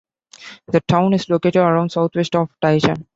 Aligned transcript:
The 0.65 0.79
town 0.87 1.13
is 1.13 1.29
located 1.29 1.57
around 1.57 1.91
southwest 1.91 2.35
of 2.35 2.49
Taishan. 2.59 3.05